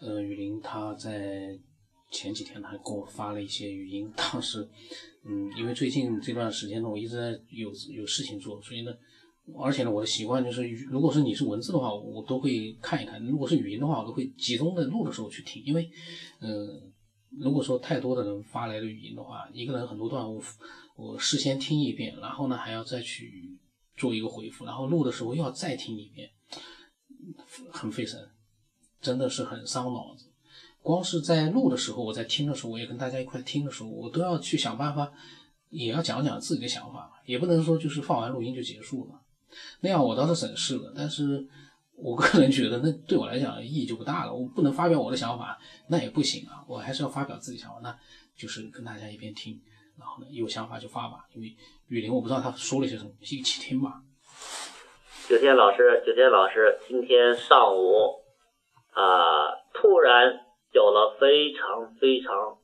[0.00, 1.58] 呃，雨林他在
[2.10, 4.68] 前几天他给我发了一些语音，当时，
[5.24, 8.90] 嗯，因为最近这段时间呢，我一直在有有事情做，所以呢，
[9.58, 15.88] 而且呢，我的习惯就是，如果是你是文字的话，我都会看一看；如果是语音的话，我都会集中的录的时候去听，因为，
[16.40, 16.92] 嗯，
[17.38, 20.42] 如果说太多的人发来的语音的话，一个人很多段，我
[20.96, 23.58] 我事先听一遍，然后呢还要再去
[23.96, 26.28] 做一个回复，然后录的时候又要再听一遍，
[27.70, 28.18] 很费神。
[29.00, 30.26] 真的是很伤脑子，
[30.82, 35.10] 光是在录的时候，我在听的时候，我也跟大家一块听的时候，我都要去想办法，
[35.70, 39.20] 也要讲讲自己的想法，也不能说就是放完录音就结束了，
[39.80, 40.92] 那样我倒是省事了。
[40.94, 41.46] 但是
[41.96, 44.34] 我个人觉得，那对我来讲意义就不大了。
[44.34, 45.58] 我不能发表我的想法，
[45.88, 47.78] 那也不行啊，我还是要发表自己想法。
[47.82, 47.98] 那
[48.36, 49.60] 就是跟大家一边听，
[49.98, 51.26] 然后呢有想法就发吧。
[51.34, 51.54] 因为
[51.88, 54.02] 雨林我不知道他说了些什么，一起听吧。
[55.28, 58.19] 九天老师，九天老师，今天上午。
[59.00, 59.56] 啊！
[59.72, 60.40] 突然
[60.72, 62.58] 有了非常非常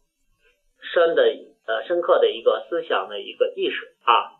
[0.80, 1.22] 深的
[1.66, 4.36] 呃深刻的一个思想的一个意识啊，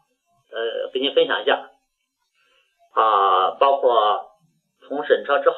[0.52, 1.70] 呃，给您分享一下
[2.92, 4.26] 啊，包括
[4.86, 5.56] 从审车之后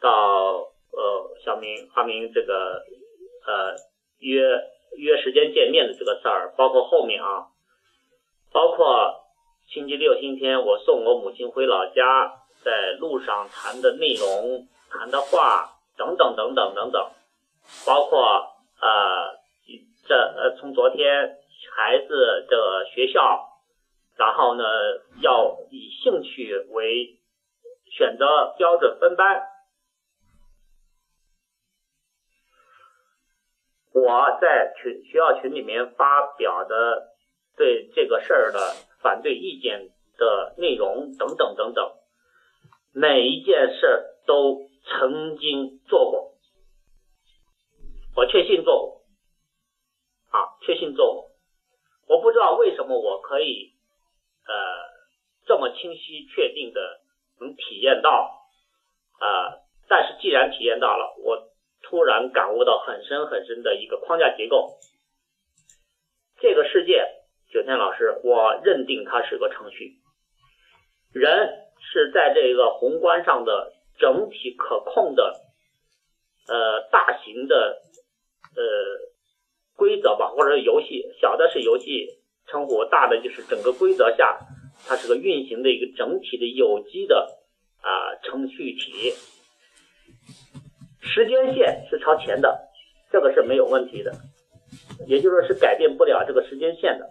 [0.00, 2.82] 到呃小明阿明这个
[3.46, 3.76] 呃
[4.18, 4.40] 约
[4.96, 7.46] 约时间见面的这个事儿，包括后面啊，
[8.50, 9.22] 包括
[9.68, 12.32] 星期六、星期天我送我母亲回老家，
[12.64, 14.66] 在路上谈的内容。
[14.96, 17.10] 谈的话等等等等等等，
[17.84, 19.38] 包括呃
[20.06, 21.36] 这呃从昨天
[21.74, 23.48] 孩子的学校，
[24.16, 24.64] 然后呢
[25.20, 27.18] 要以兴趣为
[27.90, 29.42] 选择标准分班，
[33.92, 37.08] 我在群学校群里面发表的
[37.56, 41.92] 对这个事儿的反对意见的内容等等等等，
[42.92, 44.13] 每一件事都。
[45.04, 46.32] 曾经做过，
[48.16, 49.02] 我确信做过，
[50.30, 51.30] 啊，确信做过。
[52.08, 53.74] 我不知道为什么我可以，
[54.46, 54.54] 呃，
[55.44, 57.02] 这么清晰确定的
[57.38, 58.48] 能体验到，
[59.20, 61.50] 啊，但是既然体验到了，我
[61.82, 64.78] 突然感悟到很深很深的一个框架结构。
[66.40, 67.04] 这个世界，
[67.52, 69.98] 九天老师，我认定它是个程序，
[71.12, 73.73] 人是在这个宏观上的。
[73.98, 75.40] 整体可控的，
[76.48, 77.80] 呃，大型的，
[78.56, 78.62] 呃，
[79.76, 84.40] 规则吧，或者是游戏，小的是游戏称呼，大的就是整个规则下，
[84.86, 87.38] 它是个运行的一个整体的有机的
[87.80, 89.14] 啊程序体。
[91.00, 92.68] 时间线是朝前的，
[93.12, 94.12] 这个是没有问题的，
[95.06, 97.10] 也就是说是改变不了这个时间线的，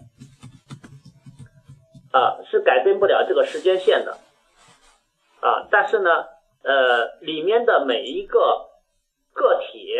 [2.11, 4.17] 啊，是改变不了这个时间线的，
[5.39, 6.32] 啊，但是呢。
[6.63, 8.69] 呃，里面的每一个
[9.33, 9.97] 个体，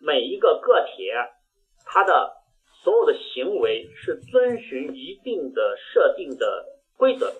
[0.00, 1.10] 每一个个体，
[1.84, 2.36] 它的
[2.82, 7.32] 所有的行为是遵循一定的设定的规则，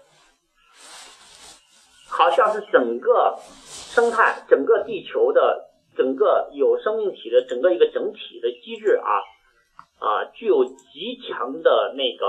[2.09, 9.23] 好像是整个生态、整个地球的整个有生命体的整个一个整体的机制啊
[10.00, 12.27] 啊，具有极强的那个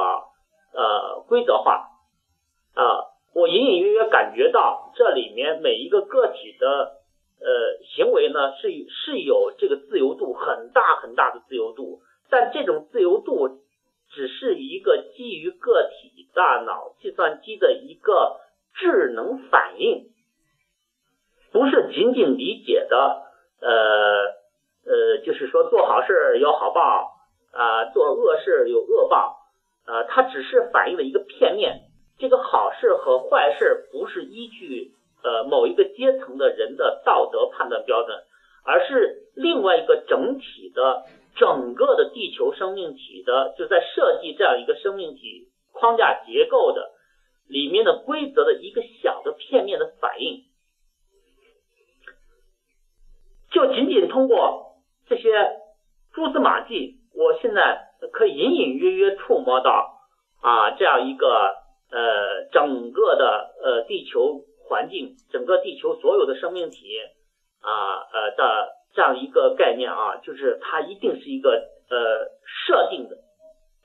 [0.71, 1.89] 呃规则化
[2.75, 3.14] 啊。
[3.35, 6.67] 我隐隐约约感觉到，这里面每一个个体的
[7.41, 13.59] 呃行为呢，是是有这个自由度很大很大的自由度，但这种自由度
[14.09, 18.39] 只是一个基于个体大脑计算机的一个
[18.73, 20.05] 智能反应，
[21.51, 23.23] 不是仅仅理解的
[23.59, 23.69] 呃
[24.85, 27.17] 呃，就是说做好事有好报
[27.51, 29.39] 啊，做恶事有恶报
[29.83, 31.81] 啊，它只是反映了一个片面。
[32.17, 38.23] 这个好事和坏事不是依据呃某一个阶层的人的道德判断标准，
[38.63, 41.03] 而是另外一个整体的
[41.35, 46.91] 整个的地球生命体的就在设计这样一个生命体框架结构的
[47.49, 50.45] 里面的规则的一个小的片面的反应，
[53.51, 54.77] 就仅仅通过
[55.09, 55.51] 这些
[56.13, 59.99] 蛛丝马迹，我现在可以隐隐约约触摸到
[60.41, 61.64] 啊这样一个。
[61.91, 66.99] 呃，整个的呃地球环境，整个地球所有的生命体
[67.61, 71.51] 啊呃的这样一个概念啊，就是它一定是一个
[71.89, 73.17] 呃设定的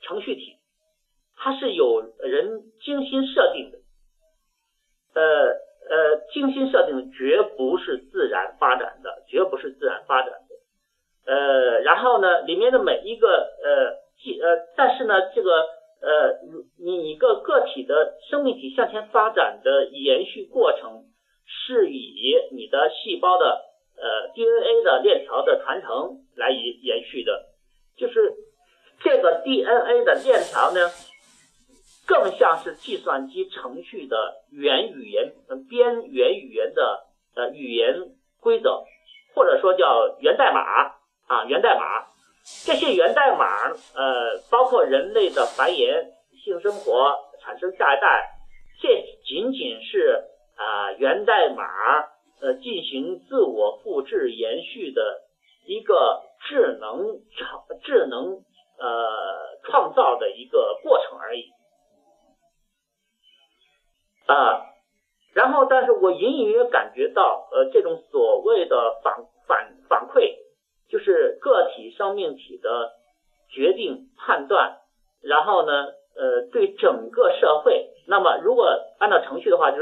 [0.01, 0.57] 程序体，
[1.37, 3.77] 它是有人精心设定的，
[5.13, 5.47] 呃
[5.87, 15.51] 呃精心设定的，绝不是自然发展的，绝不是自然发展的，呃，然后呢，里面的每一个呃记呃，但是呢，这个。
[16.03, 16.33] 呃，
[16.83, 21.05] 你一个个体的生命向前发展的延续过程，
[21.45, 23.61] 是以你的细胞的
[23.97, 27.49] 呃 DNA 的链条的传承来延延续的，
[27.97, 28.33] 就是
[29.03, 30.89] 这个 DNA 的链条呢，
[32.07, 35.33] 更像是计算机程序的元语言
[35.69, 37.95] 边缘语言的呃语言
[38.39, 38.83] 规则，
[39.35, 40.61] 或者说叫源代码
[41.27, 42.07] 啊源代码。
[42.65, 46.07] 这些源代码呃包括人类的繁衍、
[46.43, 48.31] 性生活、产生下一代，
[48.81, 48.89] 这
[49.23, 50.25] 仅仅是
[50.57, 51.63] 啊源代码。
[52.43, 55.21] 呃，进行自我复制延续的
[55.67, 58.43] 一个智能创智能
[58.79, 61.51] 呃创造的一个过程而已
[64.25, 64.65] 啊。
[65.35, 68.03] 然后，但是我隐隐约感觉到，呃，这种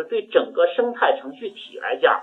[0.10, 2.22] 对整个生态程序体来讲。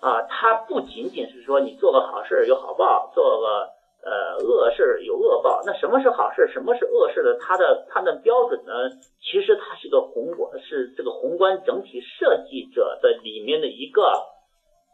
[0.00, 3.70] 啊，它不仅仅是说你做个好事有好报，做个
[4.04, 5.60] 呃恶事有恶报。
[5.66, 7.36] 那什么是好事，什么是恶事的？
[7.40, 8.72] 它的判断标准呢？
[9.20, 14.04] 其实它是个宏观，是这个宏观整体设计者的里面的一个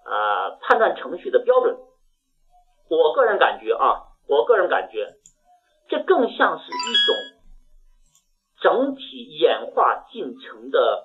[0.06, 1.76] 啊判断程序的标准。
[2.88, 5.12] 我个人感觉啊，我个人感觉，
[5.88, 7.14] 这更像是一种
[8.62, 11.05] 整体演化进程的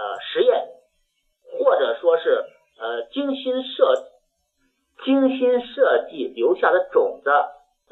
[0.00, 0.68] 呃实验，
[1.58, 2.46] 或者说是。
[2.82, 3.92] 呃，精心设
[5.04, 7.28] 精心设计留下的种子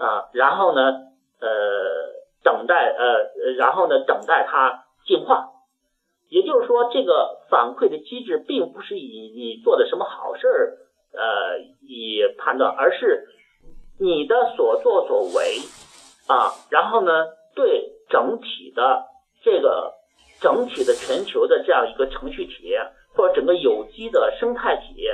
[0.02, 0.80] 啊，然后呢，
[1.42, 1.48] 呃，
[2.42, 5.50] 等待呃，然后呢，等待它进化。
[6.30, 10.78] 也就是说，这个反馈的机制并不是以你做的什么好事儿
[11.12, 13.28] 呃以判断，而是
[14.00, 15.58] 你的所作所为
[16.28, 19.04] 啊，然后呢，对整体的
[19.42, 19.97] 这个
[20.40, 22.74] 整体的全球的这样一个程序体。
[23.14, 25.04] 或者整个有机的生态体，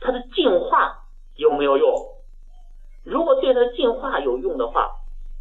[0.00, 0.96] 它的进化
[1.34, 1.92] 有没有用？
[3.04, 4.92] 如果对它进化有用的话，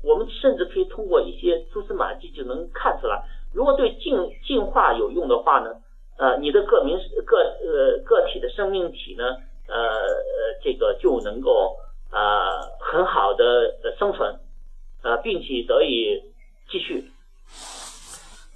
[0.03, 3.23] 我们甚至可以通过一些蛛丝马迹就能看出来。
[3.53, 5.75] 如果对进进化有用的话呢？
[6.17, 9.23] 呃，你的个名个呃个体的生命体呢？
[9.67, 11.77] 呃呃，这个就能够
[12.11, 14.39] 呃很好的生存，
[15.03, 16.23] 呃，并且得以
[16.67, 17.03] 继续。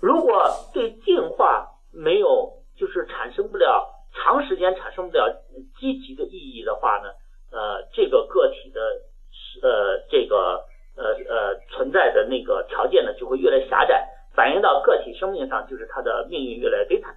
[0.02, 5.34] 如果对进化没有，就是产生不了长时间产生不了
[5.80, 7.08] 积极的意义的话呢，
[7.50, 8.82] 呃，这个个体的
[9.64, 10.66] 呃这个
[10.98, 17.16] 呃呃存在的那个条件呢就会越来越狭窄，反映到个体生命上就是它的命运越来越悲惨。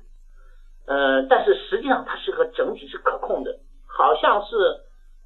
[0.86, 3.58] 呃，但是实际上它是个整体是可控的，
[3.88, 4.54] 好像是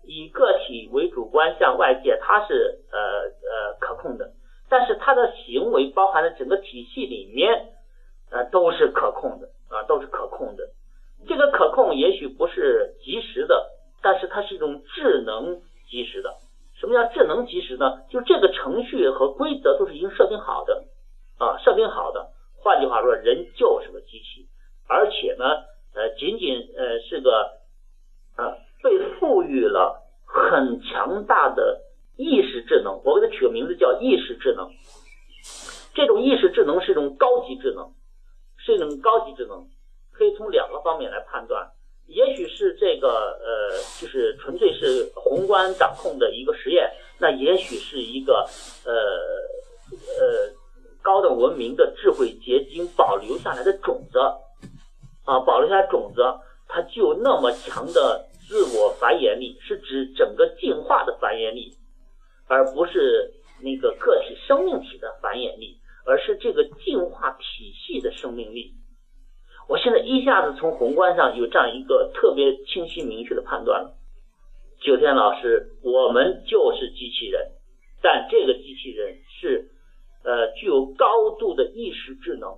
[0.02, 4.32] 以个体为主观向外界，它是呃呃可控的，
[4.70, 7.68] 但是它的行为包含的整个体系里面
[8.30, 9.50] 呃都是可控的。
[9.72, 10.68] 啊，都是可控的。
[11.26, 11.34] 这
[11.92, 13.70] 也许不是及时的，
[14.02, 16.34] 但是它是一种智能及时的。
[16.78, 18.02] 什么叫智能及时呢？
[18.10, 20.84] 就这个程序和规则都是已经设定好的
[21.38, 22.30] 啊，设定好的。
[22.58, 24.48] 换句话说，人就是个机器，
[24.88, 25.44] 而且呢，
[25.94, 27.30] 呃，仅仅呃是个
[28.36, 31.80] 啊被赋予了很强大的
[32.16, 33.00] 意识智能。
[33.04, 34.70] 我给它取个名字叫意识智能。
[35.94, 37.92] 这种意识智能是一种高级智能。
[38.64, 39.66] 是一种高级智能，
[40.12, 41.72] 可以从两个方面来判断。
[42.12, 43.08] 也许是这个
[43.42, 48.46] 呃，就是纯粹是宏观掌控的一个实验，那也许是一个
[48.84, 48.92] 呃
[49.96, 50.52] 呃
[51.02, 54.18] 高等文明的智慧结晶保留下来的种子
[55.24, 56.22] 啊，保留下来种子，
[56.68, 61.74] 它具有那么强的自我繁衍力，是指整个进化的繁衍力，
[62.46, 65.78] 而不是那个个体生命体的繁衍力。
[66.04, 68.71] 而是这个进化体系的生命力。
[69.72, 73.94] 我现在一下子从宏观上有这样一个特别清晰明确的判断了。
[74.82, 77.52] 九天老师，我们就是机器人，
[78.02, 79.70] 但这个机器人是
[80.24, 82.50] 呃具有高度的意识智能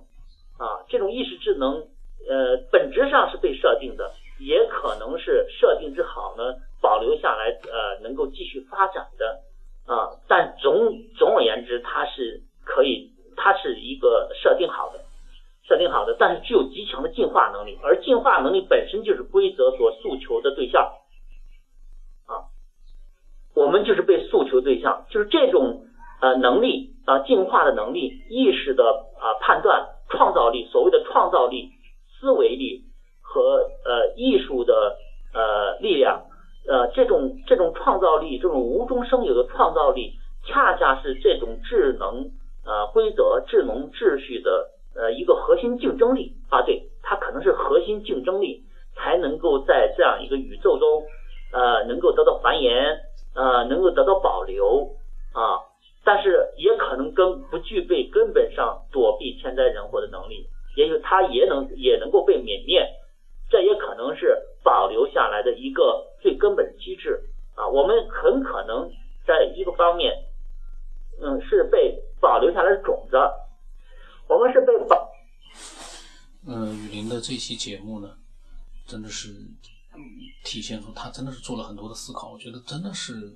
[0.57, 1.87] 啊，这种意识智能
[2.27, 6.43] 呃本质上是被设定的，也可能是设定之好呢
[6.81, 9.39] 保留下来呃能够继续发展的
[9.85, 13.09] 啊，但总总而言之，它是可以。
[13.37, 14.99] 它是一个设定好的，
[15.67, 20.91] 设定好的，但是具有极强的进化能力，而进化能力本身就是规则所诉求的对象
[22.27, 22.49] 啊，
[23.55, 25.85] 我们就是被诉求对象，就是这种
[26.21, 28.83] 呃能力啊，进化的能力、意识的
[29.19, 31.71] 啊判断、创造力，所谓的创造力、
[32.19, 32.83] 思维力
[33.21, 34.97] 和呃艺术的
[35.33, 36.25] 呃力量，
[36.67, 40.13] 呃这种这种创造力，这种无中生有的创造力，
[40.45, 42.31] 恰恰是这种智能。
[42.67, 48.63] 呃，规则、智能、秩序的呃一个核心竞争力啊，对，它可能是核心竞争力，
[48.95, 51.03] 才能够在这样一个宇宙中，
[51.51, 52.97] 呃能够得到繁衍，
[53.35, 54.95] 呃能够得到保留
[55.33, 55.59] 啊，
[56.03, 62.87] 但是也可能跟不具备根本上躲避天灾人祸的能力，也许它也能也能够被泯灭，
[63.49, 67.21] 这也可能是保留下来的一个最根本的机制
[67.55, 68.89] 啊，我们很可能
[69.27, 70.13] 在一个方面，
[71.21, 73.17] 嗯是被保留下来的种子，
[74.35, 75.09] 我们是被保。
[76.45, 78.09] 嗯，雨林的这期节目呢，
[78.85, 79.33] 真的是
[80.43, 82.33] 体现出他真的是做了很多的思考。
[82.33, 83.33] 我觉得真的是，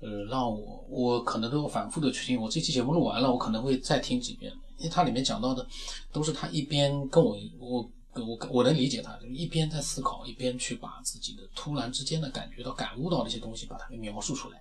[0.00, 2.40] 呃，让我我可能都要反复的去听。
[2.40, 5.64] 我这期节目录完了，我可能会再听几遍，因为它里面讲到的
[6.10, 14.60] 都是他一边跟我我我我能理解他，就一边在思考，一边去把自己的突然之间的感觉到、感悟到的一些东西把它给描述出来。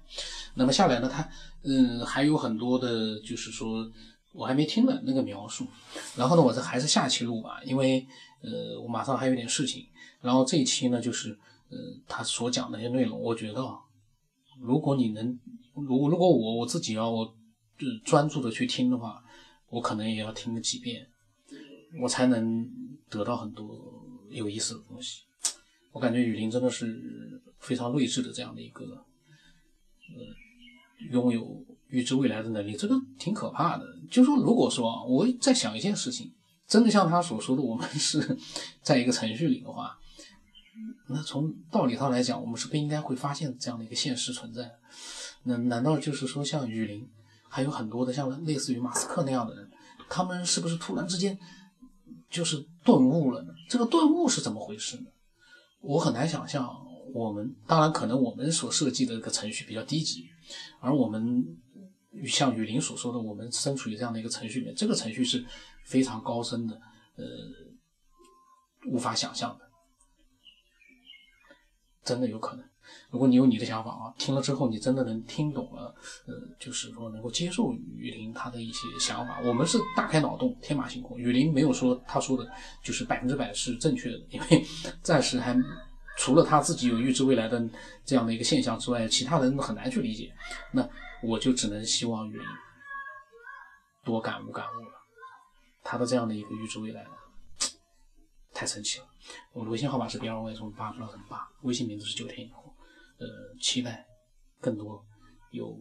[0.53, 1.27] 那么下来呢，他
[1.63, 3.89] 嗯还有很多的，就是说。
[4.31, 5.65] 我还没听呢那个描述，
[6.15, 8.05] 然后呢，我这还是下期录吧，因为
[8.41, 9.87] 呃，我马上还有点事情。
[10.21, 11.31] 然后这一期呢，就是
[11.69, 13.61] 呃，他所讲的那些内容，我觉得，
[14.59, 15.39] 如果你能，
[15.73, 17.35] 如如果我我自己要我
[18.05, 19.23] 专注的去听的话，
[19.69, 21.07] 我可能也要听个几遍，
[22.01, 22.69] 我才能
[23.09, 25.23] 得到很多有意思的东西。
[25.91, 28.85] 我感觉雨林真的是非常睿智的这样的一个，
[30.15, 31.65] 呃，拥有。
[31.89, 33.85] 预知未来的能力，这个挺可怕的。
[34.09, 36.31] 就说，如果说我在想一件事情，
[36.67, 38.37] 真的像他所说的，我们是
[38.81, 39.97] 在一个程序里的话，
[41.07, 44.71] 那从道理上来讲，我们是不应该会发现这样的一个现实存在。
[45.43, 47.07] 那难道就是说，像雨林，
[47.47, 49.69] 还有很多的像类似于马斯克那样的人，
[50.09, 51.37] 他们是不是突然之间
[52.29, 53.53] 就是顿悟了呢？
[53.67, 55.07] 这个顿悟是怎么回事呢？
[55.81, 56.69] 我很难想象。
[57.11, 60.27] 我们当然可能我们所设计的一个程序比较低级，
[60.79, 61.43] 而我们。
[62.25, 65.45] 像雨林所说的，我们身处于这样的一个程序里面，这个程序是
[65.85, 66.75] 非常高深的，
[67.15, 67.25] 呃，
[68.87, 69.69] 无法想象的，
[72.03, 72.65] 真的有可能。
[73.11, 75.93] 如果你有你的想法啊，听了之后你真的能听懂了，
[76.25, 79.39] 呃，就是说能够接受雨林他的一些想法。
[79.41, 81.15] 我们是大开脑洞，天马行空。
[81.19, 82.51] 雨林没有说他说的
[82.83, 84.65] 就是百分之百是正确的，因为
[85.03, 85.55] 暂时还
[86.19, 87.67] 除了他自己有预知未来的
[88.05, 90.31] 这样的一个现象之外，其他人都很难去理解。
[90.71, 90.87] 那。
[91.21, 92.47] 我就只能希望雨林
[94.05, 94.93] 多感悟感悟了，
[95.83, 97.05] 他的这样的一个预知未来，
[98.53, 99.07] 太神奇了。
[99.51, 102.73] 我的微信号码是 B 二 Y 从八到成八，微信名字是九天以后。
[103.17, 103.27] 呃，
[103.59, 104.07] 期待
[104.61, 105.05] 更多
[105.51, 105.77] 有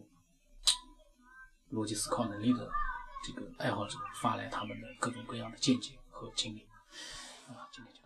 [1.71, 2.69] 逻辑思考能力的
[3.25, 6.67] 这个爱好者发来他们的各种各样的见解和经历。
[7.47, 7.98] 啊，今天就。